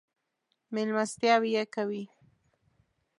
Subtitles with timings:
[0.73, 2.03] مېلمستیاوې یې کوي.